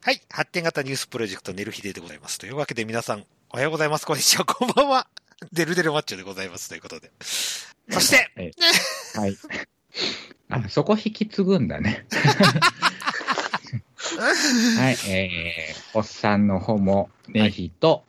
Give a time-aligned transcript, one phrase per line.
[0.00, 0.20] はい。
[0.30, 2.38] 発展型ニュースプロジェクトネルヒデでございます。
[2.38, 4.06] というわけで皆さん、おはようございます。
[4.06, 4.44] こんにちは。
[4.44, 5.08] こんばんは。
[5.52, 6.68] デルデルマッチョでございます。
[6.68, 7.10] ということで。
[7.20, 8.30] そして、
[9.16, 9.36] はい。
[10.50, 12.06] あ、そこ引き継ぐんだね。
[14.18, 18.04] はい、えー、おっさんのホモ、ネヒと、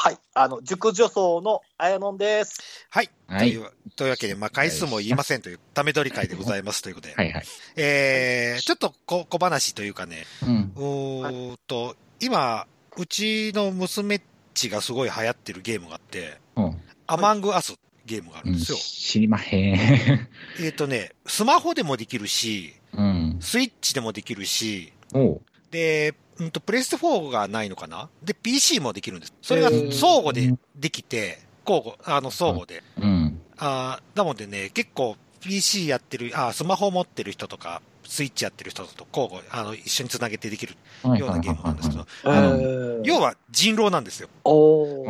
[0.00, 0.14] はい。
[0.14, 0.18] はい。
[0.34, 2.86] あの、熟女層のあやのんです。
[2.88, 3.10] はい。
[3.26, 7.14] はいというというわけで、まあ、回数も言いませんという、ため取り会でございますということで。
[7.14, 7.44] はいはい。
[7.76, 10.72] えー、ちょっと小小話というかね、うん。
[10.74, 14.22] うーんと、今、うちの娘っ
[14.54, 16.80] ちがすごい流行ってるゲームがあって、うん。
[17.06, 18.78] アマングアスゲームがあるうんんですよ。
[18.78, 20.28] 知りまへん。
[20.64, 23.36] えっ、とね、スマホでもできるし、うん。
[23.40, 25.42] スイッチでもできるし、おう。
[25.70, 28.08] で、うんと、プレステ4がないのかな？
[28.22, 29.34] で、PC もできるんです。
[29.42, 32.82] それが相互でできて、交互、あの、相互で。
[32.98, 33.40] うん。
[33.58, 44.28] あーなのでね、結構 PC やってる、あースマホ持ってる人とか、スイッチやってる人と交互、あの、一緒につなげてできるはいようなゲームなんですけど、えあのー、要は人狼なんですよ。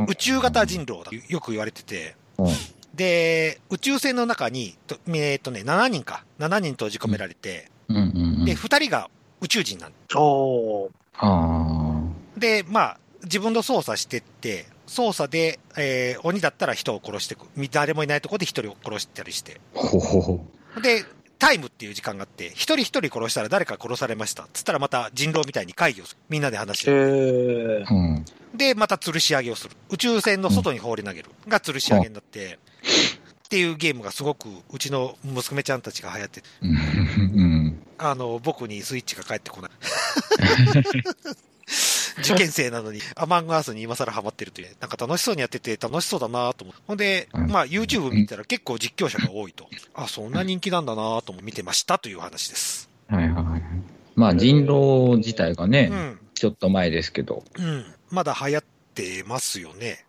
[0.08, 1.10] 宇宙型人狼だ。
[1.28, 2.16] よく言われてて。
[2.38, 2.46] うん
[2.92, 6.24] で、宇宙船の中に、とえっ、とね、7人か。
[6.40, 8.44] 7人閉じ込められて、うんうんうん。
[8.44, 9.08] で、2人が
[9.40, 10.90] 宇宙人なんおーあ
[12.36, 17.46] で、まあ、自分の操作してって、操作で、えー鬼だったら人を殺してく。
[17.70, 19.60] 誰もいないところで一人を殺したりして。
[19.76, 19.78] あ。
[19.78, 20.44] ほほほ。
[20.82, 21.04] で、
[21.38, 24.46] タイムっていう時間があって、一人一人殺したら誰か殺されました？
[24.52, 26.18] つったらまた人狼みたいに会議をする。
[26.28, 27.84] みんなで話して。
[28.54, 29.76] で、また吊るし上げをする。
[29.90, 31.30] 宇宙船の外に放り投げる。
[31.48, 32.58] が吊るし上げになって、
[33.44, 36.76] っていうゲームがすごく、うちの娘ちゃんたちが流行ってうん。
[38.00, 39.70] あの、僕にスイッチが返ってこない。
[42.18, 46.82] 受験生なのに、アマングアースに今更ハマってるという、なんか楽しそうにやってて楽しそうだなと思って。
[46.86, 49.68] ほんで、うんまあ YouTube 見たら結構実況者が多いと。
[49.94, 52.88] あ、そんな人気なんだなとも見てましたという話です。
[53.08, 53.62] はいはいはい。
[54.16, 56.18] まあ人狼自体がね、うん。
[56.34, 57.86] ちょっと前ですけど、うん。
[58.10, 60.04] まだ流行ってますよね。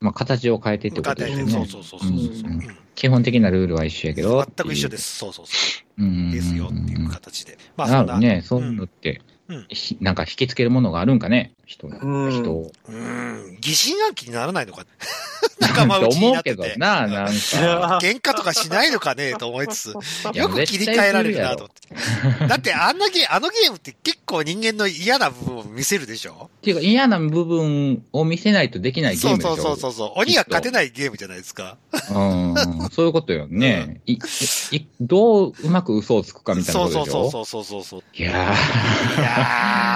[0.00, 1.52] まあ形を変えてってことですよね。
[1.52, 2.18] そうそうそうそうそう。
[2.50, 4.44] うんうん基本的なルールは一緒やけど。
[4.56, 5.18] 全く一緒です。
[5.18, 5.52] そうそうそ
[5.98, 6.28] うん。
[6.30, 6.32] う。
[6.32, 7.58] ですよっていう形で。
[7.76, 8.18] まあなそんな。
[8.18, 9.33] ね、そういうのって、うん
[9.68, 12.72] ひなんか引きつけるものがあるんかね、人のうん人を。
[12.88, 13.58] うん。
[13.60, 14.86] 疑心暗鬼にならないのか？
[15.60, 16.62] 仲間内に思うなってて。
[16.62, 17.98] けどな、なんか。
[18.02, 19.34] 喧嘩とかしないのかね？
[19.34, 19.94] と思いつつ、
[20.36, 21.84] よく切り替えられるなと思って。
[22.48, 26.50] だってあんなゲー、あのゲームって結構人間の嫌な部分を見せるでしょ？
[26.58, 29.56] っていうか嫌な部分を見せないとできないゲーそうムでしょ？
[29.56, 30.12] そうそうそうそう。
[30.20, 31.76] 鬼が勝てないゲームじゃないですか。
[31.92, 32.54] うん。
[32.92, 34.00] そういうことよね。
[34.06, 37.30] いいどううまく嘘をつくかみたいなそうことでしょ？
[37.30, 38.02] そうそうそうそうそう。
[38.14, 39.33] いやいや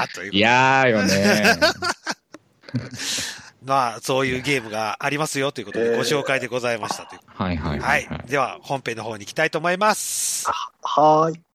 [0.09, 1.56] ー、というー、いやーよね。
[3.65, 7.21] まあ、そういうゲームがありますよということで、えーご紹介でございましたという。
[7.26, 8.06] はいはいははいい。
[8.06, 8.22] はい。
[8.26, 10.47] では、本編の方に行きたいと思います。
[10.82, 11.47] はーい。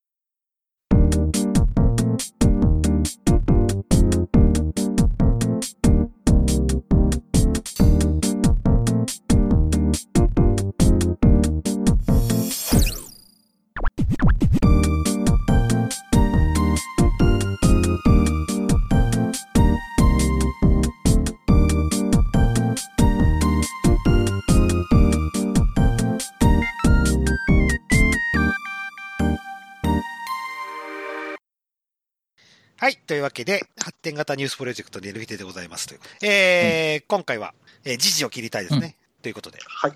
[33.23, 35.99] わけで、発展型ニュースプロジェクトで LFT でございますという。
[36.21, 37.53] えー今回は、
[37.85, 38.95] えー時事を切りたいですね。
[39.21, 39.59] ということで。
[39.65, 39.93] はい。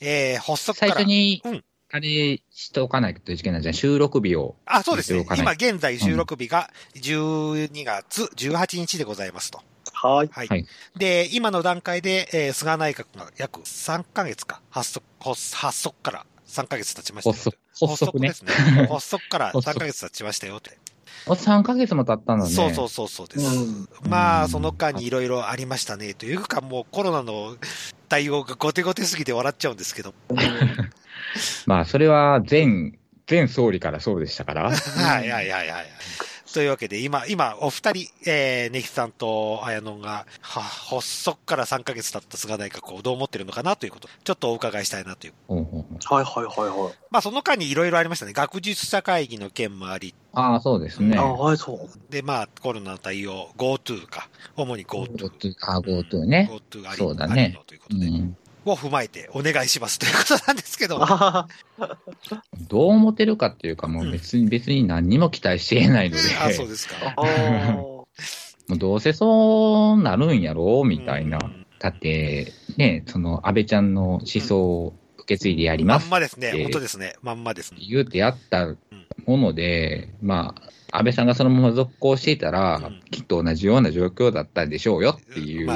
[0.00, 0.94] えー発足か最ら。
[0.96, 3.74] 初にうん、あれしておかないといけないじゃん。
[3.74, 4.56] 収録日を。
[4.66, 9.60] あ、そうですね今い現在収録日が12月18日でございますと。
[9.92, 10.28] はい。
[10.32, 10.48] はい。
[10.48, 10.66] はい
[10.96, 18.34] で、今の段階で、えー菅内閣が約3ヶ月か、発足、発発足から3ヶ月経ちましたよ発足、発足ねで。
[18.34, 18.52] すね。
[18.90, 20.78] 発足から3ヶ月経ちましたよって。
[21.26, 22.50] お3ヶ月も経ったんだね。
[22.50, 23.46] そうそうそうそうです。
[23.46, 26.14] うんまあ、その間にいろいろありましたね。
[26.14, 27.56] というか、もうコロナの
[28.08, 30.14] 対応がゴテゴテすぎて笑っちゃうんですけど。
[31.66, 32.92] まあ、それは前、
[33.30, 34.70] 前総理からそうでしたから。
[34.74, 35.86] はいはいはいはい。
[36.52, 45.32] というわけで、今、今、お二人、えー、ネヒさんと綾野が、は、発足から3ヶ月経った菅内閣をどう思ってるのかなということ、ちょっとお伺いしたいなという。
[45.48, 46.94] はいはいはいはい。
[47.10, 48.32] まあ、その間にいろいろありましたね。
[48.32, 51.16] 学術者会議の件もあり、ああ、そうですね。
[51.18, 52.12] あはい、そう。
[52.12, 54.28] で、まあ、コロナの対応、GoTo か。
[54.56, 55.28] 主に GoTo。
[55.28, 56.48] GoTo あ、GoTo ね。
[56.50, 58.36] GoTo ありそうだねありのということで、うん。
[58.64, 60.98] を踏まえてお願いしますということなんですけど。
[61.00, 61.48] あ
[62.68, 67.14] どう思ってるかっていうか、もう別に、別に何にも期待していないので、あ、そうですか。
[68.68, 71.46] もうどうせそうなるんやろうみたいなう。
[71.46, 76.52] んだって、ね、その安倍ちゃんの思想を受け継いでやりまますんまですね。
[76.54, 77.14] えー本当ですね。
[77.22, 77.80] まんまですね。
[77.88, 78.76] 言うてやった
[79.26, 80.62] もので、まあ、
[80.94, 83.00] 安倍さんがそのまま続行していたら、うん。
[83.10, 85.66] きっと同じような状況だったんでしょうよっていう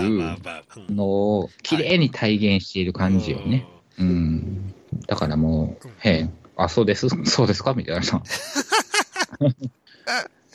[0.91, 3.67] のを、綺麗に体現している感じよね。
[3.99, 4.75] うん。
[5.07, 7.73] だからもう、へえ、あ、そうです、 そうですか？
[7.75, 8.03] みたいな。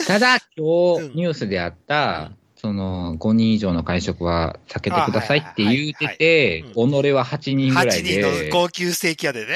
[0.08, 1.10] ただ、今うん。
[1.12, 2.31] 日ニュースであった、
[2.62, 9.56] その、5人以上の会食は避けてくださいって言うてて己は8人ぐら8い人ので、高級ステーキ屋でね。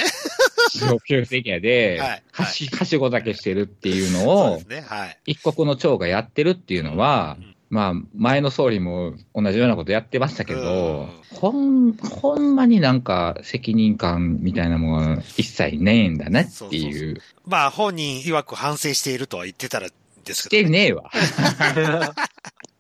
[0.76, 4.82] 上級席屋ではいはい、はし、はしごだけしてるっていうのをね。
[4.82, 5.20] はい。
[5.28, 10.64] 一国の長がやってるっていうのはうん、まあ、前の総理も同じようなことやってましたけうど
[11.04, 17.22] ん、ほん、ほんまになんか責任感みたいなものは一切ねえんだなっていう。
[17.46, 19.90] まあ、本人曰く反省しているとは言ってたら
[20.26, 21.12] ですしけど、てねえわ。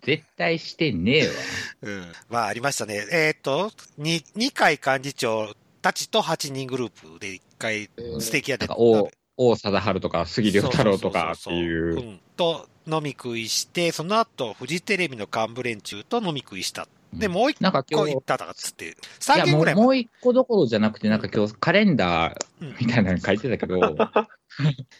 [0.06, 1.34] 絶対してねえわ。
[1.82, 2.06] うん。
[2.30, 3.06] まあ、ありましたね。
[3.12, 12.00] えーっと、に二階幹事長たちと8人グループで一回、ステーキ屋で王、王貞治とか杉良太郎とかっていう。
[12.00, 16.88] んと、飲み食いして、その後、フジテレビの幹部連中と飲み食いした。
[17.18, 23.96] で、もう一個行っ、たとかっつって、い3やもう件ぐらいもう一個どころじゃなくて、なんか今日カレンダーうんみたいなの書いてたけど、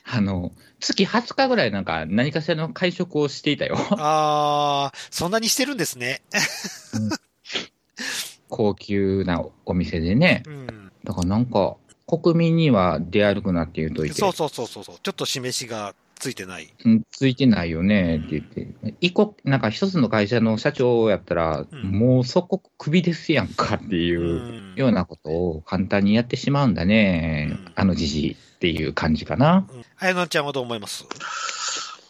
[0.06, 3.78] あの、月20日ぐらいなんか何かしらの会食をしていたよ。
[3.92, 6.22] あー、そんなにしてるんですね。
[8.50, 10.44] 高級なお店でね。
[10.46, 10.92] うん。
[11.04, 11.78] だからなんか、
[12.08, 14.96] 国民には出歩くなって言うといて、そうそうそうそうそう。
[15.02, 15.96] ちょっと示しが
[16.26, 16.74] ついてない。
[16.84, 29.68] うんついてないよねって言って、一個、なんか一つの会社の社長やったら、うんもうそこクビですやんかっていううんようなことを簡単にやってしまうんだね、うんあのじじいっていう感じかな。
[29.72, 29.86] うん。
[30.00, 31.06] あやのちゃんはどう思います？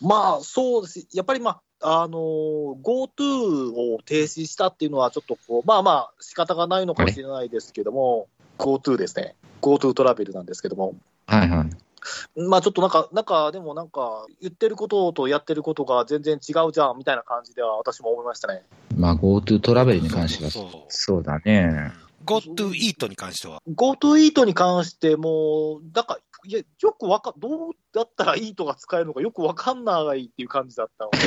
[0.01, 1.07] まあ、そうです。
[1.13, 8.27] やっぱりまあ、あのー GoTo を停止したっていうのは、ちょっとこう、まあまあ、仕方がないのかもしれないですけども、
[8.57, 9.35] GoTo ですね。
[9.61, 10.95] GoTo トラベルなんですけども。
[11.27, 11.69] はいはい。
[12.35, 18.63] まあちょっとなんか、なんか、でもなんか、言ってることとやってることが全然違うじゃん、みたいな感じでは私も思いましたね。
[18.95, 21.91] まあ GoTo トラベルに関してはそうそうそうそうだね。
[22.25, 31.17] GoTo イートに関しては？GoTo イートに関しても、なんか、いや、よくわか、どうだったらイートが使えるのかよくわかんないっていう感じだったので、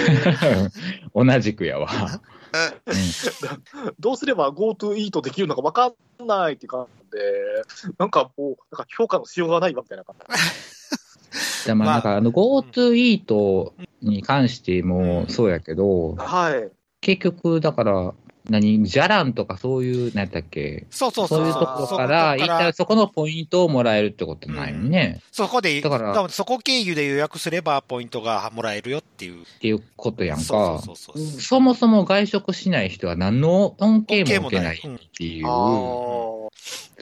[1.14, 1.88] 同じくやわ。
[1.90, 2.38] うん
[4.00, 5.92] どうすれば GoTo イートできるのかわか
[6.22, 10.26] んないっていう感じで、なんかもう、なんか評価のしようがないわみたいな感じ。
[11.66, 16.70] でまあ、まあなんかあの GoTo イートに関してもそうやけど、はい。
[17.00, 18.14] 結局だから、
[18.48, 20.86] 何、じゃらんとかそういう、何やったっけ？
[20.90, 21.38] そうそうそう。
[21.40, 25.20] そういうところから、一体そこのポイントをもらえるってことないよね。
[25.32, 29.42] そこで、だからそこ経由で予約すればポイントがもらえるよっていう。
[29.42, 30.44] っていうことやんか。
[30.44, 31.40] そうそうそうそう。
[31.40, 36.48] そもそも外食しない人は何の恩恵も受けないっていう、あー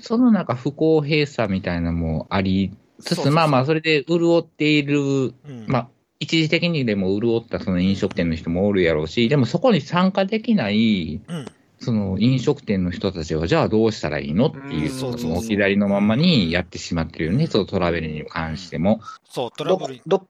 [0.02, 11.46] そのなんか不公平さみたいなのもありつつ、そうそうそうまあまあ、それで潤っている、うんまあ、一時的にでも潤ったその飲食店の人もおるやろうし、でもそこに参加できない、うん
[11.78, 19.00] その飲食店の人たちは、じゃあどうしたらいいのっていう、うんそそうそうの置き去りのままにやってしまってるよね、そのトラベルに関しても。
[19.28, 20.00] そう、トだラブル。
[20.06, 20.24] だだか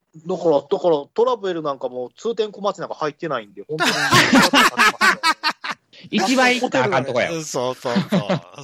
[0.51, 3.91] ら、だから、トラベルなんかも通天小町なんか入ってないんで、本当に。
[6.11, 7.31] 一番行ったらあかんとこや。
[7.43, 7.95] そうそうそう。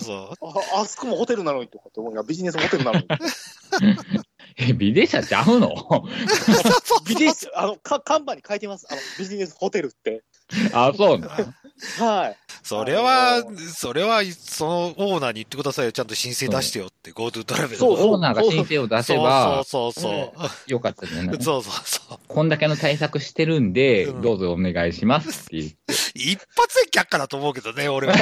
[0.01, 0.49] そう。
[0.77, 3.07] ああそこもホテルなのにとかって思いながらビジネスホテルなのに。
[4.57, 5.75] え、ビデ社ちゃうの？
[7.07, 8.87] ビジネス、あの、か看板に書いてます。
[8.91, 10.23] あの、ビジネスホテルって。
[10.73, 11.29] あ、そうな
[11.99, 12.07] の？
[12.07, 12.37] はい。
[12.63, 13.43] それは、
[13.75, 15.93] それは、そのオーナーに言ってくださいよ。
[15.93, 17.79] ちゃんと申請出してよって、GoTo トラベルの。
[17.79, 20.33] そうオーナーが申請を出せばそうそうそ
[20.69, 21.43] うよかったじゃない？
[21.43, 21.63] そう。
[21.63, 22.19] そうそうそう。
[22.29, 25.77] こんだけの対策してるんで、うんどうぞお願いしますって言って。
[26.15, 28.15] 一発で却下だと思うけどね、俺は。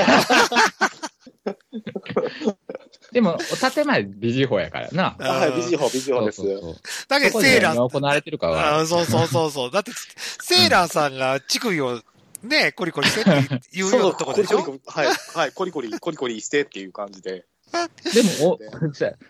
[3.13, 3.39] でも、
[3.73, 5.17] 建前ビジホやからな。
[5.19, 6.37] はい、ビジホ、ビジホです。
[6.37, 6.77] そうそうそう
[7.09, 8.79] だけど、セーラー、何が行われてるかは。
[8.81, 9.71] あそうそうそうそう。
[9.73, 9.93] だって、
[10.41, 12.03] セーラーさんが乳首を
[12.43, 14.63] ね、コリコリしてって言うようなとこでしょ？
[14.63, 17.45] コリコリはい、はい、コリコリ、コリコリしてっていう感じで。
[18.13, 18.59] でも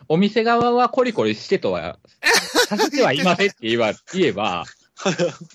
[0.08, 1.98] お、お店側はコリコリしてとは、
[2.68, 4.64] させてはいませんって言えば、言えば、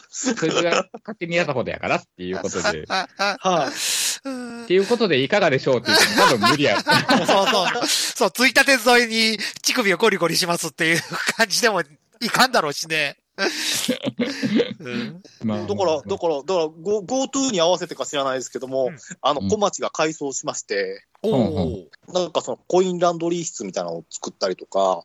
[0.10, 3.07] そいつが勝手にやったことやからっていうことで、っは
[3.72, 4.04] い。
[4.67, 6.82] ていうことでいかがでしょうって言っても多分無理や。
[6.82, 6.91] そ
[7.24, 7.88] うそう。
[7.88, 11.01] そう、ついたて沿いに乳首をコリコリしますっていう
[11.38, 13.17] 感じでもいかんだろうしね。
[14.79, 15.22] うん。
[15.44, 18.98] まあだから、だから、だから、Go- GoTo に合わせてか知らないですけども、うん。
[19.22, 19.50] あの、うん。
[19.50, 22.13] 小町が改装しまして、おうんお。
[22.13, 25.03] なんかそのコインランドリー室みたいなのを作ったりとか、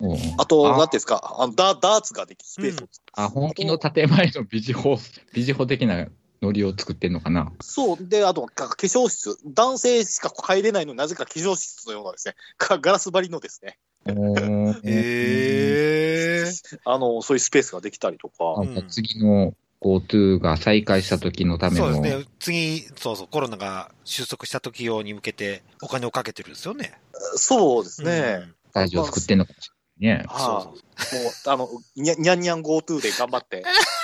[0.00, 0.78] うんあと、あ。
[0.78, 4.98] なんていうんですか、あのダダーツができるスペースを作っあ、本気の建前のビジホ、
[5.32, 6.06] ビジホ的な
[6.42, 7.52] ノリを作ってんのかな？
[7.60, 7.96] そう。
[8.00, 9.38] で、あと、か化粧室。
[9.46, 16.52] 男性しか入れないのになぜか化粧室のようなですね、かガラス張りのですね、おーへえ。
[16.84, 18.60] あの、そういうスペースができたりとか。
[18.60, 21.92] うん次の GoTo が再開した時のための。
[21.92, 22.24] そうですね。
[22.38, 26.92] 次、そうそう、コロナが収束した時用に向けてお金をかけてるんですよね。
[27.34, 28.20] そうですうね。
[28.36, 29.70] んスタジオ作ってんのかもし
[30.00, 30.24] れないね。
[30.28, 31.24] そうはそうい。
[31.24, 33.64] もう、あの、にゃにゃんにゃん GoTo で頑張って。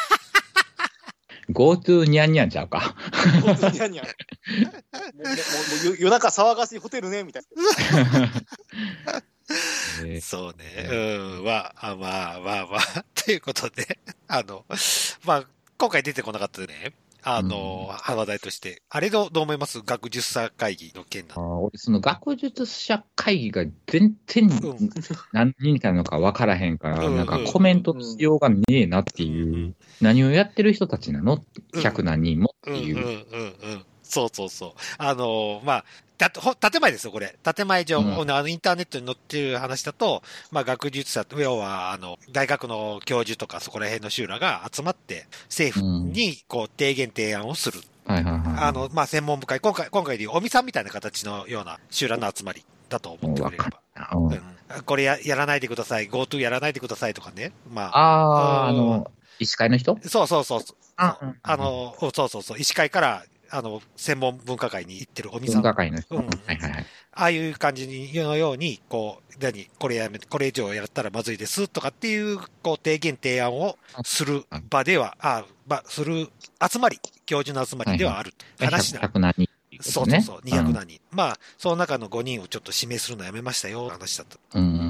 [1.51, 2.95] GoTo ニャンニャンちゃうか。
[3.43, 4.07] GoTo にゃんにゃん。
[4.07, 4.17] もう、
[4.67, 5.33] もうも
[5.83, 7.43] う夜夜中騒がしいホテルね、みたい
[10.05, 10.89] えーそうね。
[10.91, 10.95] う
[11.41, 11.45] ん。
[11.45, 14.67] は、あまあまあまあ、ということで、あの、
[15.25, 15.45] まあ、
[15.79, 16.93] 今回出てこなかったね。
[17.37, 18.83] あの、話題として。
[18.89, 19.83] あれどうどう思います？
[19.85, 24.51] 学術者会議の件なあー俺、その学術者会議が全然ん。
[25.33, 31.45] 何人かのか分からへんから、うんなんかコメントしようがねえなっていう、何をやってる人たちなの？
[31.75, 31.81] うん。
[31.83, 32.97] 100何人もっていう。
[32.97, 33.17] うんうんうんう
[33.77, 33.85] ん。
[34.03, 34.71] そうそうそう。
[34.97, 35.85] あの、まあ、
[36.19, 37.37] だほ建前ですよ、これ。
[37.55, 47.81] 建前上、うんあのインターネットに載ってる話だと、まあ、学術者、要は、あの、大学の教授とかそこら辺の修羅が集まって、政府に、こう、提言提案をする。
[48.07, 48.43] はいはいはい。
[48.65, 53.81] あの、まあ、専門部会、今回、今回でいう尾身さんみたいな形のような修羅の集まりだと思ってくれれば。
[54.13, 54.43] うんうん
[54.85, 57.53] これややらないでください、GoTo やらないでくださいとかね。
[57.73, 59.99] まあ、ああ、あうんの、医師会の人？
[60.07, 60.77] そうそうそうそう。
[60.99, 65.59] ああの、そうそうそう、医師会から、あの、専門分科会に行ってる尾身さん。
[65.59, 66.15] あ分科会の人。
[66.17, 66.87] うんはいはいはい。
[67.13, 76.29] あいう感じにのように、こう、何、これやめ、これ以上やったらまずいですとかっていう、こう、提言提案をする場では、あ、まあ、する
[76.71, 78.35] 集まり、教授の集まりではある。
[78.61, 79.01] 話だ。
[79.01, 80.21] 100何人っていうことね。
[80.23, 81.01] そうそうそう、200何人。
[81.11, 84.59] まあ、その中の5人をちょっと指名するのやめましたよ、話だった。
[84.59, 84.85] うんうんうんう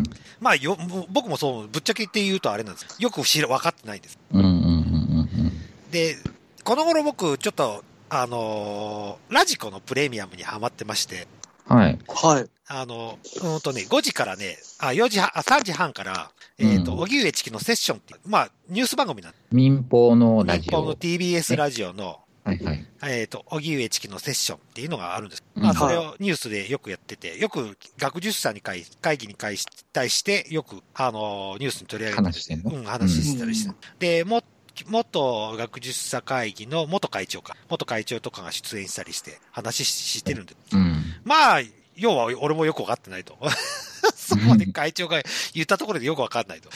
[0.00, 0.02] ん
[0.40, 0.76] まあ、よ、
[1.10, 4.18] 僕もそう、ぶっちゃけって言うとあれなんですよく知ら、分かってないんです。
[4.32, 4.40] うん。
[4.40, 5.52] うんうんうんうん
[5.90, 6.16] で、
[6.64, 11.26] この頃僕、ちょっと、あのーラジコのプレミアムにハマってまして、
[11.68, 11.76] うん。
[11.76, 11.98] はい。
[12.08, 12.46] はい。
[12.66, 20.70] あの、うんとね、5時からね、あ、4時半、あ、3時半から、えっ、と、うん荻上チキのセッションっていう、まあ、ニュース番組なんで民放のラジオ。
[20.70, 22.86] 日本の TBS ラジオの、はいはい。
[23.06, 25.44] えっ、と、荻上チキのセッションっていうのがあるんです。
[25.56, 32.70] うんまあ、それをニュースでよくやってて、よく学術者に会会議に会し対して、よく、あの、ニュースに取り上げて話してんの？
[32.70, 33.74] うん、話したりして。
[33.98, 34.42] で、も、
[34.88, 40.54] 元学術者会議の元会長か、元会長とかが出演したりして、話ししてるんで。
[40.72, 41.02] うん。
[41.24, 41.60] まあ、
[41.96, 43.38] 要は俺もよくわかってないと。
[44.14, 45.22] そこまで会長が
[45.54, 46.70] 言ったところでよくわかんないと。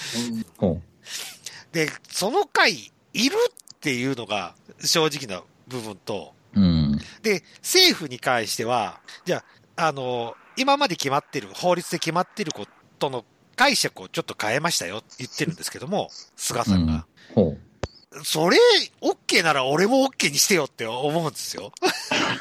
[0.59, 0.81] ほ
[1.73, 3.37] で、その会、いる
[3.75, 6.61] っていうのが正直な部分と、う。
[6.61, 6.99] うん。
[7.23, 9.45] で、政府に関しては、じゃ
[9.77, 12.67] あ、あの、今まで決まってる、法律で決まってるこ
[12.99, 13.25] との
[13.57, 17.07] 解釈をちょっと変えましたよって言ってるんですけども、菅さんが。
[17.35, 17.57] ほ
[18.23, 18.57] それ、
[19.01, 21.73] OK なら俺も OK にしてよって思うんですよ。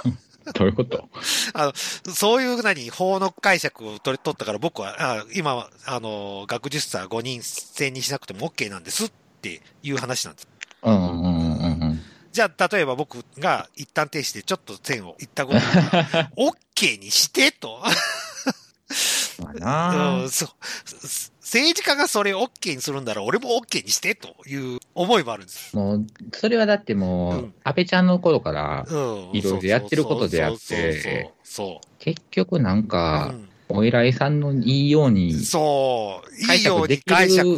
[0.06, 0.51] う。
[0.53, 1.08] どういうこと？
[1.53, 1.74] あの、
[2.13, 9.12] そういう何、法の解釈を取り取ったから僕は、あ今、あの、学術者5人選にしなくても OK なんですっ
[9.42, 10.48] ていう話なんです。
[10.84, 12.01] うんうんうん。
[12.32, 17.82] じゃあ、例えば僕が一旦停止でちょっと線を言ったことが OK にしてと。
[19.44, 20.50] まあなうんそう
[21.42, 25.76] 政治家がそれを OK にするんなら俺も OK にしてという思いもあるんです。
[25.76, 29.30] もう、それはだってもう、うん安倍ちゃんの頃から、うん。
[29.34, 31.32] いろいろやってることであって。
[32.00, 36.44] 結局なんか、うんお偉いさんのいいように、そう。
[36.44, 37.50] い解いように釈できる解釈。
[37.50, 37.54] う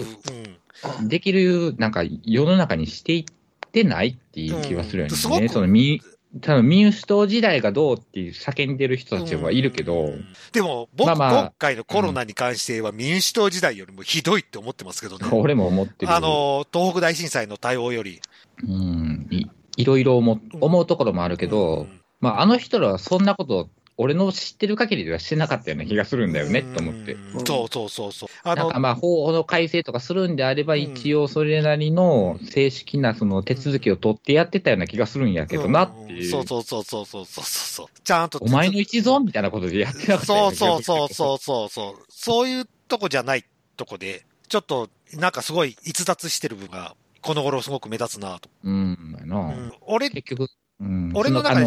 [1.04, 5.48] んできる、なんか世の中にしていってないっていう気はするよね。
[5.50, 6.00] その民、
[6.42, 15.27] 多分民主党時代がどうっていう叫んでる人たちはいるけど、うんでも、僕、まあまあ今回のコロナに関しては民主党時代よりもひどいって思ってますけどね。
[15.32, 16.12] 俺も思ってる。
[16.12, 18.22] あの、東北大震災の対応より。
[18.63, 27.14] うん、いいろいろ思思うところもあるけど、うんまあ、あの人らはそんなこと、俺の知ってる限りではしてなかったような気がするんだよね、と思って。
[27.14, 28.30] うんそうそうそうそう。
[28.44, 36.28] あのなんか、まあ、法の改正とかするんであれば、うん一応それなりの正式なその手続きを取ってやってたような気がするんやけどなっていう。
[36.28, 37.88] んそうそうそうそうそうそうそう。
[38.04, 38.40] ちゃんと。
[38.42, 42.06] お前の一存みたいなことでやってなかったよそうねそうそうそうそうそう。
[42.10, 43.46] そういうとこじゃない
[43.78, 48.50] とこで、ちょっと、なんかすごい逸脱してる部分が、この頃すごく目立つなと。
[48.64, 50.48] うん、な、うん俺、結局、
[50.80, 51.66] うん、俺の中で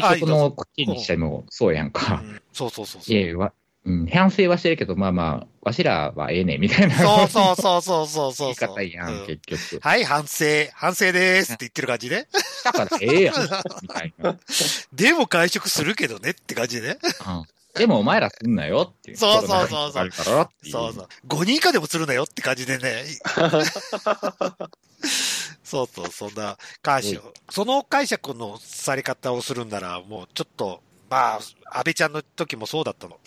[0.00, 2.14] 最初の件にしてもそうやんうか。
[2.14, 3.16] んそうそうそうそう。
[3.16, 3.52] いやわ
[3.86, 6.94] うん、反省はしてるけど、まあまあ、わしらはええねんみたいな。
[6.96, 8.46] そうそうそうそうそうそう。
[8.46, 9.80] 言い方やん、うん結局。
[9.82, 12.26] はい、反省、反省ですって言ってる感じね。
[12.64, 13.34] だからええやん、
[13.82, 14.38] みたいな。
[14.94, 16.98] でも会食するけどねって感じでね。
[17.26, 17.44] うん
[17.74, 19.16] でもお前らすんなよっていう。
[19.16, 20.10] そうそうそうそう。
[20.12, 21.08] そうそう。
[21.26, 23.04] 5人以下でもするなよって感じでね。
[25.64, 27.20] そうそう、そんな解釈。
[27.50, 33.18] その解釈のされ方をするんなら、もうちょっと、まあ、安倍ちゃんの時もそうだったの。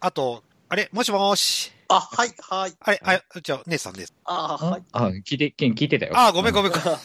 [0.00, 0.88] あと、あれ？
[0.92, 1.70] もしもーし。
[1.88, 2.74] あ、はい、はい。
[2.80, 4.14] あれ、あ、じゃあ、姉さんです。
[4.24, 4.82] あ、はい。
[4.92, 6.12] あ、聞いて、聞いてたよ。
[6.16, 6.86] あ、ごめんごめんごめん。
[6.86, 6.96] びっ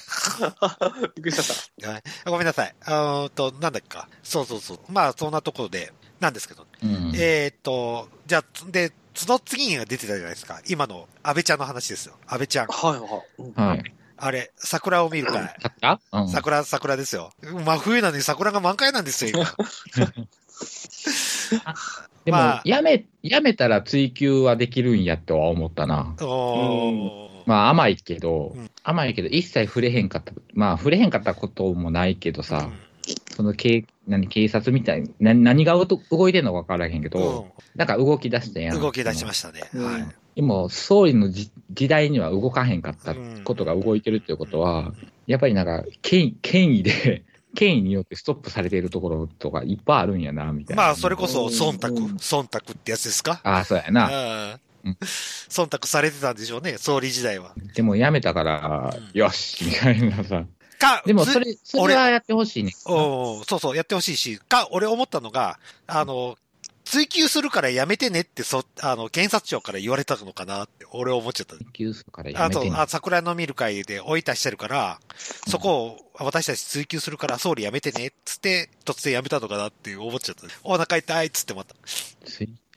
[1.23, 1.89] くりした。
[1.91, 2.75] は いごめんなさい。
[2.85, 4.07] あーと、なんだっけか。
[4.23, 4.79] そうそうそう。
[4.87, 6.65] まあ、そんなところで、なんですけど。
[6.83, 7.11] うん。
[7.15, 10.61] えーっと、じゃあ、で、その次が出てたじゃないですか。
[10.67, 12.15] 今の安倍ちゃんの話ですよ。
[12.27, 12.67] 安倍ちゃん。
[12.67, 13.21] はい、はい。
[13.39, 13.93] うんはい。
[14.19, 15.55] あれ、桜を見る会。
[15.61, 15.99] 桜？
[16.11, 16.29] うん。
[16.29, 17.31] 桜、桜ですよ。
[17.41, 19.45] 真冬なのに桜が満開なんですよ、今。
[22.25, 26.15] でも、まあやめ、やめたら追求はできるんやとは思ったな。
[27.45, 30.31] まあ甘いけど、うん甘いけど、一切触れへんかった。
[30.53, 32.69] まあ触れへんかったこともないけどさ、
[33.37, 38.73] その警、何、警察みたいに、な何がうと動いてんのか分からへんけど、なんか動き出したや。
[38.73, 39.61] うんん動き出しまししたね。
[39.75, 40.07] うんはい。
[40.35, 43.13] でも、総理のじ時代には動かへんかった
[43.43, 44.91] ことが動いてるっていうことは、
[45.27, 47.23] やっぱりなんか、権威、権威で、
[47.55, 50.81] 権威によってストップされているところとかいっぱいあるんやな、みたいな。
[50.83, 53.39] まあ、それこそ、忖度、うん忖度ってやつですか？
[53.43, 54.07] ああ、そうやうな。
[54.07, 57.53] んうん忖度されてたんでしょうね、総理時代は。
[57.75, 60.45] でもやめたから、うんよし、みたいなさ。
[60.77, 62.73] か、でも、つそれ、それはやってほしいね。
[62.85, 66.37] おーそうそう、やってほしいし、か、俺思ったのが、あの、
[66.85, 71.57] 追及するからやめてねって、そ、あの、検察庁から言われたのかなって、俺思っちゃった。
[71.57, 74.99] 研究するからやあと、めてねあ、桜の見る会で追い出してるから、
[75.49, 80.47] そこを私たち追及するから総理やめてねっつって、突然やめたのかなって思っちゃった。
[80.63, 81.75] お腹痛いっつってまた。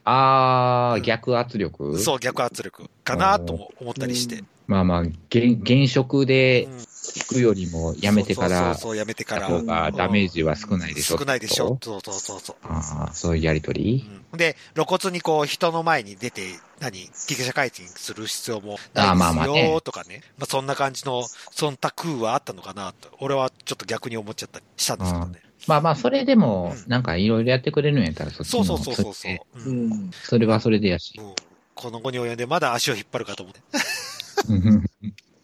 [0.03, 1.97] あー、うん逆圧力？
[2.01, 4.43] そう、逆圧力かなとも思ったりして。
[4.67, 9.49] まあまあ、現現職でうん行くよりもやめてから、そうやめてから。
[9.63, 11.19] がダメージは少ないでしょ。
[11.19, 11.77] 少ないでしょ。
[11.77, 12.57] とそうそうそうそう。
[12.63, 14.07] ああ、そういうやりとり？
[14.33, 16.43] うんで、露骨にこう人の前に出て、
[16.79, 20.23] 何、記者会見する必要もないですまあねよとかね。
[20.39, 21.77] まあそんな感じの忖
[22.17, 23.09] 度はあったのかなと。
[23.21, 25.41] 俺はちょっと逆に思っちゃったりしたんですけどね。
[25.67, 29.33] まあまあ、それでもう、んなんかいろいろやってくれるんやったら、そっちのそうそうそうそうそう。
[29.57, 30.11] ううんん。
[30.13, 31.19] それはそれでやし。
[31.19, 31.35] うん
[31.73, 33.63] この後に及んでまだ足を引っ張るかと思って。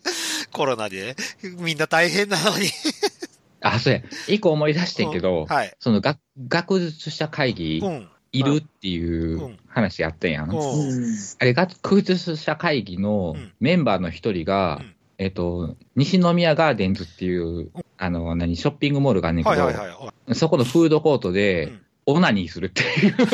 [0.06, 0.10] う
[0.48, 1.16] んコロナで、
[1.58, 2.68] みんな大変なのに。
[3.60, 4.00] あ、そうや。
[4.28, 5.74] 一個思い出してんけど、はい。
[5.80, 8.08] その学学術者会議うん。
[8.32, 10.50] いるっていううん話あったやん。
[10.50, 10.58] うん
[11.38, 19.70] あれ、学術者会議のうんメンバーの一人が、うんえっと、西宮ガーデンズっていう、あの、何、ショッピングモールがあんねんけど。
[20.34, 23.16] そこのフードコートで、うんオナニーするっていう。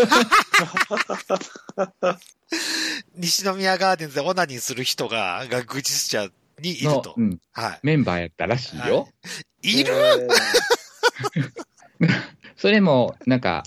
[3.16, 7.14] 西宮ガーデンズでオナニーする人が学術者にいると。
[7.16, 9.08] のうん、はメンバーやったらしいよ。
[9.62, 9.80] い。
[9.80, 9.92] いる？
[12.56, 13.64] それも、なんか、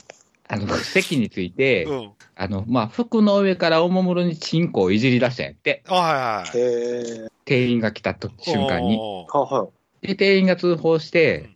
[0.48, 2.12] あの、 席について、うん。
[2.36, 5.84] あの、まあ、服の上からおもむろにチンコをいじり出したんやって。
[5.88, 7.32] あはいはい。
[7.46, 8.98] 店員が来たと瞬間に。
[8.98, 9.70] は
[10.04, 10.08] い。
[10.08, 11.50] で、店員が通報して、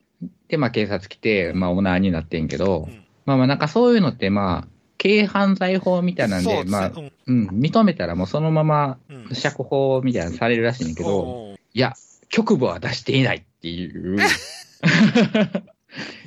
[0.47, 4.67] で、まあ、警察来て、まあ、オーナーになってんけど、うんまあまあ、なんかそういうのって、まあ、
[5.01, 6.91] 軽犯罪法みたいなんで、まあ、
[7.27, 8.97] うん、認めたらもうそのまま
[9.31, 11.93] 釈放みたいなのされるらしいんだけど、いや、
[12.27, 14.17] 局部は出していないっていう、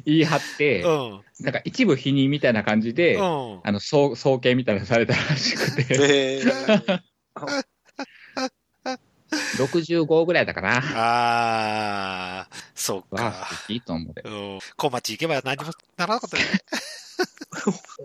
[0.04, 1.20] 言い張って、うん。
[1.40, 3.60] なんか一部否認みたいな感じで、うん。
[3.62, 6.42] あの、送送検みたいなのされたらしくて、へえ。
[9.56, 10.76] 65ぐらいだかな。
[10.76, 13.48] ああ、そうか。
[13.50, 14.14] 素敵と思。
[14.24, 14.58] うん。
[14.76, 16.60] 小町行けば何もならなかったよね。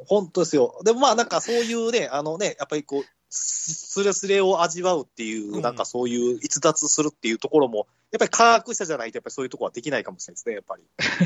[0.08, 0.80] 本当ですよ。
[0.84, 10.84] でもまあなんかそういうね、あのね、やっぱりこう、すすれすれを味わうっていう、うんなんかそういう逸脱するっていうところも、やっぱり科学者じゃないとやっぱりそういうところはできないかもしれないですね、やっぱり。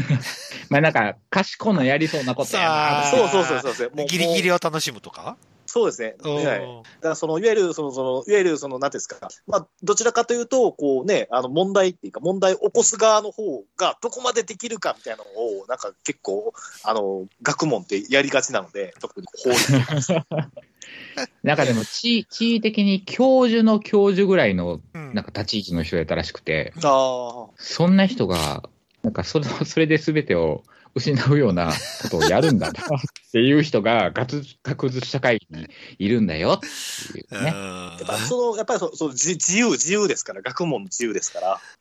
[0.69, 3.91] まあなんか、賢のやりそうなことやなそうそうそうそうそう。
[3.95, 5.37] もうギリギリを楽しむとか？
[5.71, 6.15] そうですね。
[6.21, 6.43] うんはい。
[6.43, 6.55] だ
[7.01, 15.29] からそのいわゆる、その、その、いわゆる、その、なんていうんですか、まあ、どちらかというと、こうね、あの、問題っていうか、問題を起こす側の方が、どこまでできるかみたいなの
[15.61, 16.53] を、なんか結構、
[16.83, 19.71] あの、学問ってやりがちなので、特に法律
[21.41, 25.13] なんかでも地、地位的に教授の教授ぐらいの、うん。
[25.13, 27.49] なんか立ち位置の人やったらしくて、ああ。
[27.55, 28.63] そんな人が、
[29.03, 32.83] なんかそれ、それで全てを失うようなことをやるんだな っ
[33.31, 35.67] ていう人が学術学術社会に
[35.99, 37.47] いるんだよっていうね。
[37.47, 41.59] やっぱその、やっぱりそその自自由、自由ですから、学問の自由ですから、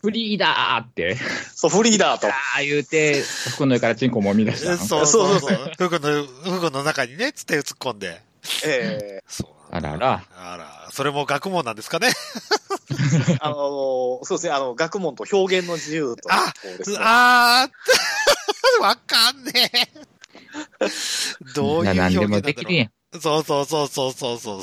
[0.00, 1.16] フリーだーって、
[1.54, 2.28] そう、フリーダーと。
[2.28, 4.76] ああ言うて、服の上からチンコもみ出したの。
[4.78, 5.72] そうそうそそうう。
[5.74, 6.24] 服の、
[6.58, 8.20] 服の中にね、つって突っ込んで。
[8.64, 10.24] えそうあらあら。
[10.36, 12.08] あら、それも学問なんですかね？
[13.30, 16.28] え あの、そうですね、あの、学問と表現の自由と。
[16.28, 16.34] ね
[17.00, 19.88] あー、 わかんねえ。
[21.54, 22.90] どういう表現なんだろうできるやん。
[23.20, 24.62] そうそうそうそうそうそう。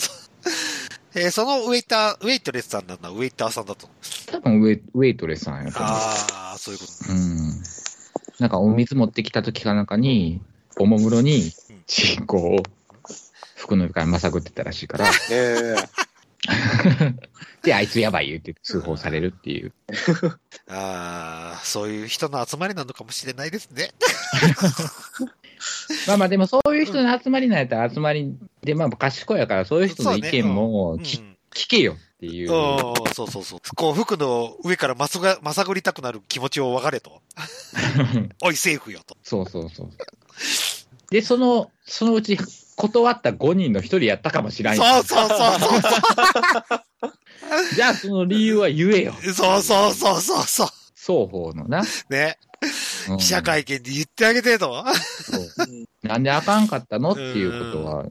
[1.17, 3.88] えーそのウェイター、ウェイトレスさんなんだ、ウェイターさんだと。
[4.31, 5.91] 多分ウェイウェイトレスさんやと思う。
[5.93, 7.11] ああ、そういうこと。
[7.11, 7.63] うん。
[8.39, 10.41] なんかお水持ってきた時かなんかに、
[10.77, 11.53] おもむろに、
[11.88, 12.57] チンコを
[13.55, 15.09] 服の上からまさぐってたらしいから。
[15.31, 15.75] え
[17.63, 19.73] で、あいつやばい言って通報されるっていう。
[20.69, 23.91] ああ、そういう人の集まりなのかもしれないですね。
[26.08, 31.01] まあまあでもそういう人の集まりなんやったら集まりで、まあ賢いやからそういう人の意見もうん。
[31.01, 31.23] 聞
[31.55, 32.51] 聞けよっていう。
[32.51, 33.60] うんそうそうそう。
[33.75, 37.21] こう、服の上からまさが、まさぐりたくなる気持ちを分かれと。
[38.43, 39.15] おい、セーフよと。
[39.23, 39.89] そうそうそう。
[41.11, 42.37] で、その、そのうち
[42.75, 45.81] 断った5人の1人やったかもしれんそうそうそうそう。
[47.75, 49.13] じゃあその理由は言えよ。
[49.33, 50.67] そうそうそうそうそう。
[50.95, 51.83] 双方のな。
[52.09, 52.37] ね。
[53.10, 54.84] うん記者会見で言ってあげてと。
[56.04, 57.12] なんであかんかったの？
[57.12, 58.06] っていうことは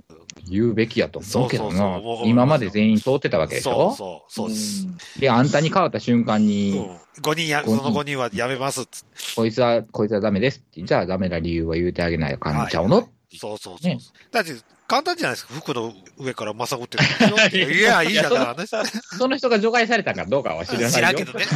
[0.49, 2.01] 言うべきやと思うけどな。
[2.25, 4.87] 今まで全員通ってたわけでしそうょそう、そうです。
[5.19, 6.99] で、あんたに変わった瞬間うに、ん。
[7.23, 9.05] 5人や、その5人はやめますっつ。
[9.37, 10.83] こいつは、こいつはダメですって。
[10.83, 13.89] じゃあダメな理由は言うてあげないかんちゃうの、そうそうそう。
[13.89, 13.99] ね
[14.33, 14.53] だって、
[14.87, 15.55] 簡単じゃないですか。
[15.55, 16.99] 服の上からまさぐって。
[17.57, 18.71] いや、いいだから話。
[19.19, 20.91] その人が除外されたかどうかは知らないよ。
[20.91, 21.45] 知らんけどね。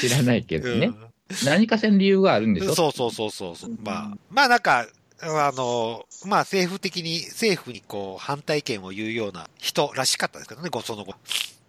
[0.00, 0.86] 知らないけどね。
[0.86, 1.06] うん
[1.44, 2.74] 何かせん理由があるんでしょ？
[2.76, 3.70] そうそうそうそう。
[3.82, 4.86] まあ、まあなんか、
[5.20, 11.16] あの、まあ政府的に、政府にこう反対意見を言うような人らしかったですけどね、ごその後。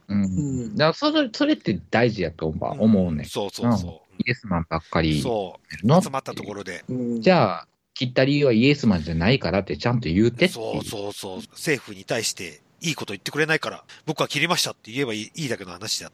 [0.09, 0.23] うん。
[0.25, 3.23] うんだからそれ、それって大事やと思う思うね。
[3.23, 5.01] そうそうそイエスマンばっかう。
[5.01, 5.87] りそう。
[5.87, 6.83] の集まったところで。
[6.87, 11.37] うんじゃあ、切った理由はイエスマンじゃないからってちゃんと言うてってそうそうそう。
[11.53, 16.11] 政府に対していいこと言ってくれないから、僕は切りましたって言えばいいいいだけの話だ。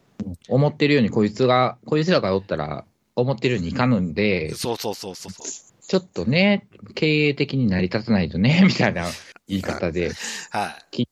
[0.47, 5.47] 思ってるようにこいつが、こいつらがおったら、思ってるようにいかぬんで、そうそうそうそうそう。
[5.85, 9.07] ちょっとね、経営的に成り立たないとね、 みたいな
[9.47, 10.11] 言い方で、
[10.49, 11.07] はい。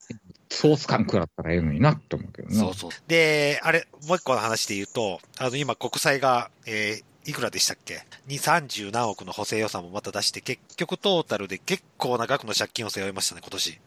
[0.49, 2.55] ソース感食らったらええのになって思うけどな。
[2.55, 2.91] そうそう。
[3.07, 8.01] で、あれ、もう一個の話で言うと、あの、今国債が、えーいくらでしたっけ？
[8.25, 13.79] に30何億の補正予算もまた出して、結局トータルで結構な額の借金を背負いましたね、今年。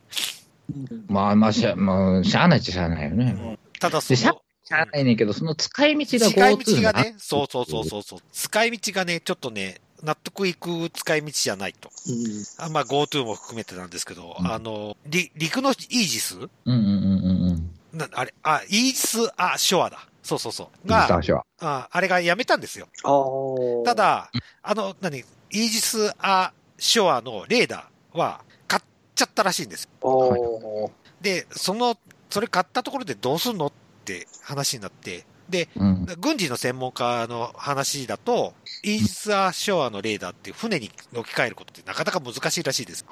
[1.09, 3.59] まあまあしゃ、まあ、しゃあないっちゃしゃあないよね。
[3.81, 8.21] ただそでしゃの、しゃあないねんけど、その使い道が使い GoTo な道がね、そうそうそうそうそう。
[8.33, 11.91] 使い道がね、ちょっとね、納得いく使い道じゃないと。
[12.59, 16.37] あまあ GoTo も含めてなんですけど、うんあの、り陸のイージス？
[16.37, 17.99] うんうんうんうんうん。
[17.99, 20.09] なあれ、あ、イージス・ア・ショアだ。
[20.23, 20.89] そうそうそう。
[20.89, 21.45] が、ショア。
[21.61, 22.89] ああれがやめたんですよ。
[23.85, 24.31] た、だ、
[24.63, 28.41] あの、何、イージス・ア・ショアのレーダーは
[29.15, 29.89] ちゃったらしいんです
[31.21, 31.97] で、その、
[32.31, 33.73] それ買ったところでどうすんのっ
[34.05, 36.07] て話になって、で、うん。
[36.21, 43.05] 軍事の専門家の話だと、イージス・ア・ショアのレーダーっていう船に置き換えることってなかなか難しいらしいです。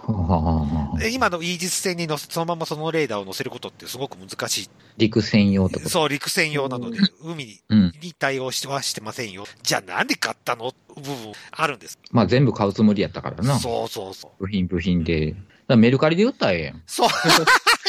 [1.13, 5.69] 今のイージス船に乗せそのままそのレーダーを乗せることってすごく難し陸専用。
[5.69, 5.79] と？
[5.89, 7.93] そう、陸船用なので、海にうん。
[8.03, 9.45] に対応してはしてませんよ。
[9.63, 10.73] じゃあなんで買ったの？
[10.97, 11.99] 部分あるんです。
[12.11, 13.59] まあ全部買うつもりやったからな。
[13.59, 14.45] そうそうそう。
[14.45, 15.37] 部品部品で。
[15.77, 16.75] メルカリで売ったらええやん。
[16.75, 17.09] めっそう。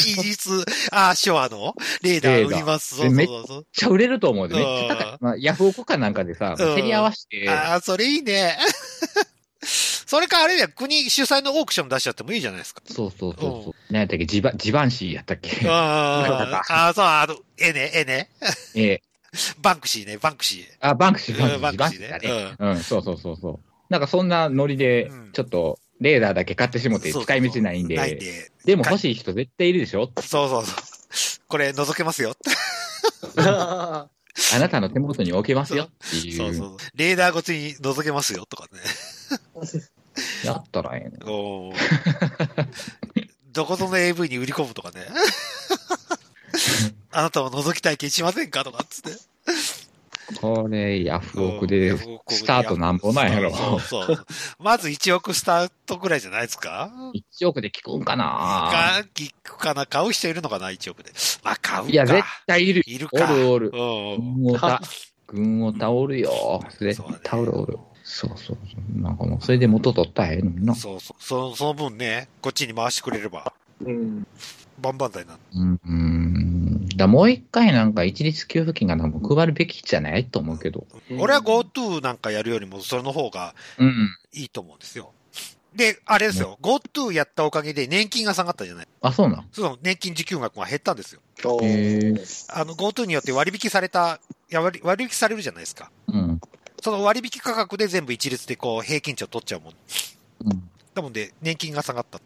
[0.08, 0.50] イージス・
[0.92, 1.76] ア・ショアの？
[2.02, 2.96] レーダー売ります。
[2.96, 5.18] そうレーダーそうそうちゃ売れると思うで、めっちゃ高うんい。
[5.22, 8.58] まあ、ヤフオクかなんかでさ、うん競り合わせて、ああ、それいいね。
[9.66, 12.82] それかあれや、国主催のオークション出しちゃってもいいじゃないですか。
[12.86, 13.76] そうそうそうそう。
[13.90, 14.26] 何やったっけ？
[14.26, 15.68] ジバ、ジバンシーやったっけ？
[15.70, 18.30] あああ、そう、あの、えね、えね。
[18.76, 19.02] ええ。
[19.62, 20.66] バンクシーね、バンクシー。
[20.82, 22.56] あ、バンクシー、バンクシー、うんバンクシーね。
[22.60, 23.70] うん、そうそうそうそう。
[23.90, 28.52] なんかそんなノリでうん、ちょっと、レーダーだけ買ってしもってそう使い道ないんないんで、で。
[28.66, 30.12] でも欲しい人絶対いるでしょ？
[30.22, 30.76] そうそうそう。
[31.48, 32.36] これ覗けますよ。
[33.36, 34.08] あ
[34.60, 36.78] なたの手元に置けますよっていそうそうう。
[36.96, 38.80] レーダーごつに覗けますよとかね。
[40.44, 41.32] やったらええの。
[41.32, 41.78] おー
[43.52, 45.06] どこぞの AV に売り込むとかね。
[47.12, 48.64] あなたも覗き体験しませんか？
[48.64, 49.12] とかっつって。
[50.40, 53.52] これ、ヤフオクでスタートなんぼなんやろ。
[53.54, 54.26] そうそうそう。
[54.60, 56.92] まず1億スタートぐらいじゃないですか
[57.42, 58.24] ？1億で聞くんかな？
[58.24, 59.86] か、聞くかな？
[59.86, 61.12] 買う人いるのかな ?1 億で。
[61.44, 61.90] まあ、買うか。
[61.92, 62.84] いや、絶対いる。
[62.88, 63.28] おいるか。
[63.28, 63.72] るおる。
[63.74, 63.78] う
[64.22, 64.44] ん。
[64.44, 64.82] 軍オタ。
[65.28, 66.64] 軍オタおるよ。
[66.80, 67.78] 絶そうだね対おるおる。
[68.04, 69.02] そうそうそう。
[69.02, 70.76] なんかもう、それで元取ったらええのにな。
[70.76, 71.24] そうそう。
[71.24, 74.28] その、その分ね、こっちに回してくれれば、うん。
[74.80, 75.80] バンバン剤なうん。
[75.86, 76.43] うん。
[76.98, 80.86] だもう一回なんか一律給付金がなんか配るべきじゃないと思うけど。
[81.20, 84.16] 俺は GoTo なんかやるよりも、それの方がうん。
[84.34, 85.12] いいと思うんですよ。
[85.76, 86.60] で、あれですよ。
[86.62, 88.88] GoTo やったおかげで年金が下がったじゃない。
[89.02, 89.48] あ、そうなん？
[89.52, 91.22] その年金受給額が減ったんですよ。
[91.40, 91.44] あ
[92.64, 94.20] の、GoTo によって割引された、
[94.52, 95.90] いや割割引されるじゃないですか。
[96.08, 96.40] うん。
[96.82, 99.74] その割引価格で全部一律でこう平均値を取っちゃうもん。
[100.46, 100.70] うん。
[100.94, 102.20] なので、年金が下がった。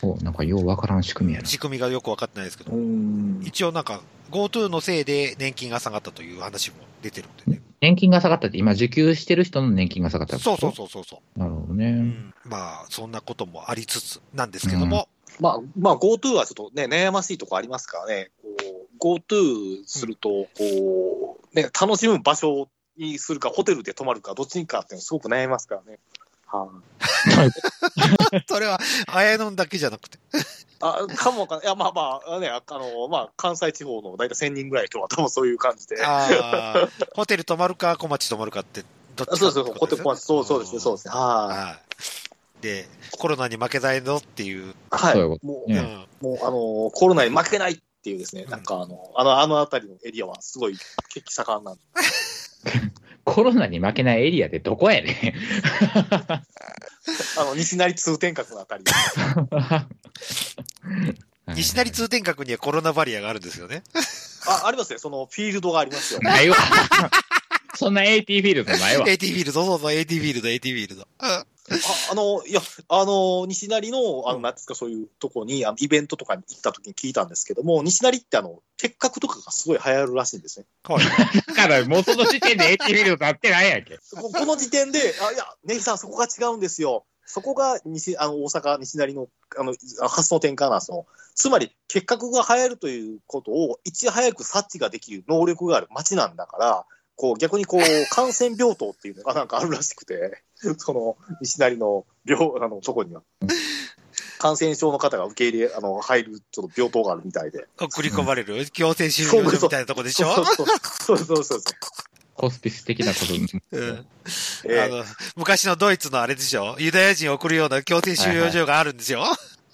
[0.00, 1.46] そう、なんかようわからん仕組みやな。
[1.46, 3.42] 仕組みがよくわかってないですけどう、ん。
[3.44, 7.62] 一応なんか GoTo のせいで年金が下がったという話も出てるんでね。
[7.80, 11.38] 年金が下がったって、今受給してる人の年金が下がったってそうそうそうそうそう。
[11.38, 11.86] なるほどね。
[11.86, 15.08] うん、まあ、そんなこともありつつなんですけども、
[15.38, 18.30] まあ、まあ、GoTo はちょっとね、悩ましいとこありますからね。
[18.98, 25.98] GoTo すると、こう、ね、楽しむ場所にするか、ホテルで泊まるか、どっちにかっていうのすごく悩みますからね。
[26.50, 26.68] は
[28.48, 30.18] それは、あやのんだけじゃなくて。
[30.80, 36.02] あ、かもかいや、まあまあ、ね、あの、まあ、関西地方の大体1000人ぐらい人は多分そういう感じで。
[36.04, 38.84] ああ、 ホテル泊まるか、小町泊まるかって、
[39.16, 41.14] どっちかそうそうそう、ホテル小町、そうそうですね、そうですね。
[41.14, 41.56] はい。
[41.56, 41.80] は
[42.58, 42.62] い。
[42.62, 44.74] で、コロナに負けないのっていう。
[44.90, 45.12] はい。
[45.12, 50.78] そういうこともう、ねもう、あの、コロナに負けないっていうですね、なんかあの、あの、あの辺りのエリアはすごい
[51.10, 51.80] 血気盛んなんで。
[53.30, 55.34] コロナに負けないエリアってどこやね
[57.38, 58.82] あの、西成通天閣のあたり。
[58.82, 58.86] ん。
[61.54, 63.84] 西成通天閣にはコロナバリアがあるんですよね。
[64.48, 64.98] あ、ありますね。
[64.98, 66.20] そのフィールドがありますよ。
[66.22, 66.56] ないわ。
[67.76, 69.08] そんな AT フィールドないわ。
[69.08, 71.06] AT フィールド、そうそう、AT フィールド、AT フィールド。
[71.80, 80.66] うんああの、いや、あの、西成の、あの、なんですか、そういうとこに、あのイベントとかに行った時に聞いたんですけども、西成ってあの、鉄閣とかがすごい流行るらしいんですね。
[80.84, 81.04] はい。
[81.46, 83.98] だから、もうその時点で AT フィールドなってないやんけ。
[84.16, 87.04] ここの時点で、あ、いや、ネギさん、そこが違うんですよ。
[87.26, 89.74] そこが西、あの、大阪、西成の、あの、
[90.08, 91.06] 発想転換なんですよ。
[91.34, 100.42] つまり、結核が流行るということを、いち早く察知ができる能力がある街なんだから、こう、逆にこう、感染病棟っていうのがなんかあるらしくて、
[100.78, 103.22] その、西成の病、あの、そこには。
[104.38, 107.66] 感染症の方が受け入れ、あの、入る、ちょっと病棟があるみたいで。
[107.78, 110.34] 送り込まれる、強制収容所みたいなとこでしょ？
[110.34, 111.60] そうそうそうそう。
[112.34, 113.34] ホスピス的なこと。
[113.72, 114.06] うん
[114.64, 115.04] えあの、
[115.36, 119.26] 昔のドイツのあれでしょユダヤ人を送るような強制収容所があるんですよ、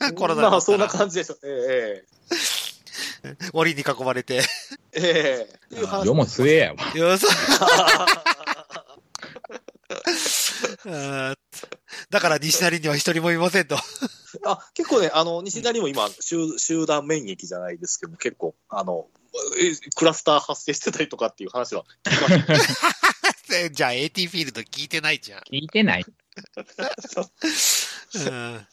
[0.02, 1.36] えコロナまあ、そんな感じでしょ。
[1.44, 2.04] え
[3.52, 4.42] 檻に囲まれて。
[4.92, 6.76] ええ世も末やわ。
[6.94, 7.32] よそうん
[12.10, 13.76] だから西成には一人もいませんと。
[14.44, 19.06] あ結構ね、あの、西成も今、集集団免疫じゃないですけど、結構、あの、
[19.58, 22.80] えクラスター発生してたりとかっていう話は聞きまし
[23.46, 23.70] た。
[23.70, 25.40] じゃあ AT フィールド聞いてないじゃん。
[25.40, 26.04] 聞いてない。
[28.14, 28.66] うん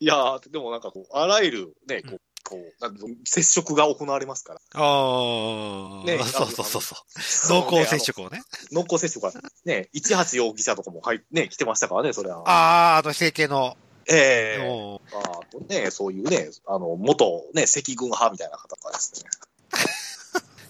[0.00, 4.60] いやーでもなんかこう、あらゆるね、こう、こう接触が行われますから。
[4.74, 7.62] ああ、ねそうそうそうそう。
[7.62, 8.42] 濃厚接触をね。
[8.70, 9.32] 濃厚接触が、
[9.64, 12.48] ね、18容疑者とかも入っね、来てましたからね、それは。
[12.48, 13.76] ああ、あの整形の。
[14.06, 19.30] ええおーあとね、そういうね、あの、元ね、赤軍派みたいな方とかですね。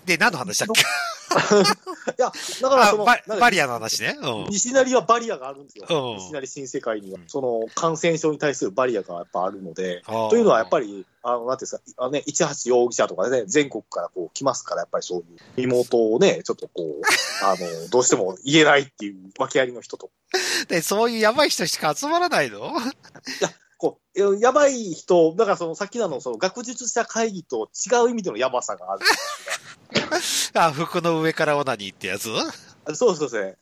[0.04, 0.82] で、何の話だっけ？
[1.34, 2.30] いや、
[2.62, 4.16] だからあその、ババリアの話ね。
[4.20, 4.44] うん。
[4.50, 5.86] 西成はバリアがあるんですよ。
[5.88, 7.28] うん西成新世界にはうん。
[7.28, 15.24] その感染症に対するバリアがやっぱあるので、とというのはやっぱり、あの、なんていうんですか、あのね、18容疑者とかね、全国からこう来ますから、やっぱりそういう
[15.56, 17.00] リモートをね、ちょっとこう、
[17.44, 20.10] あの、どうしても言えないっていう訳ありの人と、
[20.68, 22.60] で、そういうやばい人しか集まらないの？
[22.60, 22.80] こう、
[23.42, 23.50] や
[24.14, 29.02] やばい人、だからそのさっきのその学術者会議と違う意味でのやばさがある。
[30.54, 32.30] あ、服の上からオナニーってやつ？
[32.84, 33.56] あそうそうですね。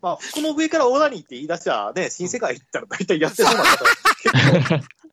[0.00, 3.84] まあ、服の上からオナニーって言い出しゃね、新世界行ったら大体やってそうな方、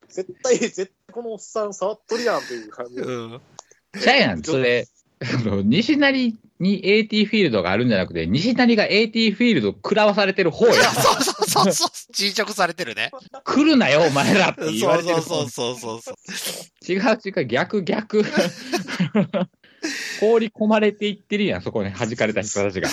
[0.10, 3.02] 絶対、絶対このおっさん触っとるやんっていう感じで。
[3.04, 3.42] うん。
[4.00, 4.88] じゃあやん、それ、
[5.66, 10.74] 西成に AT フィールドがあるんじゃなくて、西成が AT フィールド食らわされてる方や。
[10.74, 11.90] そうそうそうそう。
[12.14, 13.12] 侵食されてるね。
[13.44, 16.92] 来るなよ、お前らって言われてる方そうそうそうそう。
[16.92, 18.24] 違う違う、逆逆。
[20.20, 22.90] 放り込まれていってるやん、そこに弾かれた人たちが。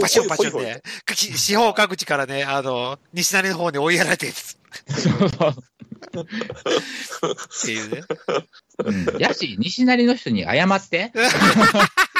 [0.00, 0.82] パションパションね。
[1.14, 5.54] き四方各地からね、あの、西成の方に追いやられてるそうそう
[6.12, 8.02] っていうね。
[8.84, 11.12] うんやし、西成の人に謝って。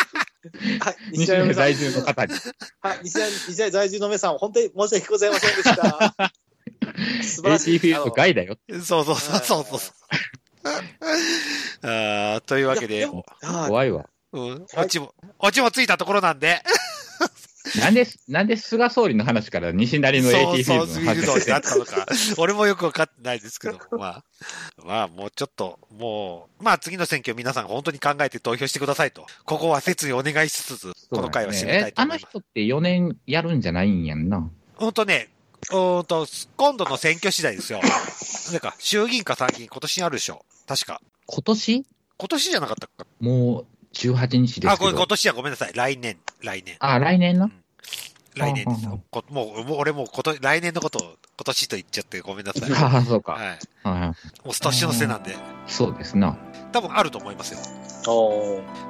[0.87, 2.35] はい、西西成在住の方に。
[2.81, 6.15] はい、西成在住の皆さん、本当に申し訳ございませんでした。
[7.23, 7.79] 素晴らしい。
[7.79, 8.57] フィールド外だよ。
[8.69, 9.81] そうそうそうそうそう。
[11.83, 13.09] あーというわけで
[13.41, 14.07] 怖いわ。
[14.33, 16.61] うん、オチも、オチもついたところなんで、
[17.81, 22.07] なんで、なんで菅総理の話から西成の AT フィールドの話になったのか。
[22.39, 24.25] 俺もよくわかってないですけども、まあ、
[24.85, 29.27] まあもうちょっと、もう、まあ次の選挙皆さん本当に考えて投票してくださいと。
[29.45, 32.23] ここは切にお願いしつつ、この回は締めたいとあ思います。
[32.25, 34.49] の人って4年やるんじゃないんやんな。
[34.77, 35.29] 本当ね、
[35.73, 37.81] うんと、今度の選挙次第ですよ。
[38.53, 40.45] なんか、衆議院か参議院今年にあるでしょ。
[40.67, 41.01] 確か。
[41.27, 41.87] 今年？
[42.17, 43.07] 今年じゃなかったか。
[43.21, 44.91] もう18日ですあ、こけど。
[44.93, 45.73] れ今年はごめんなさい。
[45.75, 46.77] 来年、来年。
[46.81, 47.51] あ、来年の
[48.37, 52.71] 来年ですもう、もう俺もうこと、来年のことを今年と言っちゃってごめんなさい。
[52.75, 53.33] ああ、そうか。
[53.33, 53.43] はい。
[53.43, 54.01] はいはい
[54.45, 56.37] もう年の瀬なんで、そうですな。
[56.73, 57.61] 多分あると思いますよ。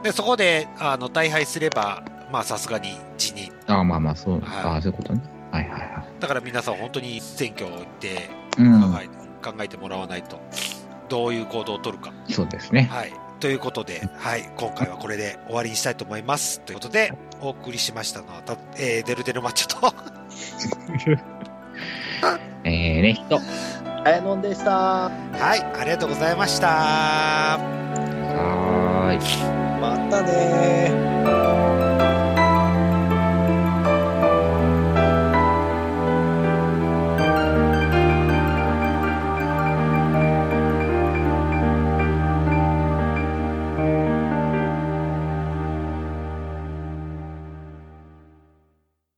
[0.02, 2.02] で、そこで、あの、大敗すれば、
[2.32, 3.52] まあさすがに辞任。
[3.66, 4.40] ああ、まあまあ、そう。
[4.40, 5.20] はいああ、そういうことね。
[5.52, 6.04] はいはいはい。
[6.20, 8.92] だから皆さん本当に選挙を行って、うん。
[8.92, 10.40] 考えて考えてもらわないと、
[11.10, 12.12] どういう行動を取るか。
[12.30, 12.88] そうですね。
[12.90, 13.12] はい。
[13.40, 16.60] ということで、はい、今回はこれで終わりにしたいと思います。
[16.60, 19.94] ということで、お送りしましたのは、たえー、デルデルマッチョと、
[22.64, 23.40] えー、ね、人。
[24.04, 24.70] あやのんでした。
[24.70, 25.10] は
[25.56, 26.68] い、ありがとうございました。
[26.68, 29.18] はーい。
[29.80, 31.83] またねー。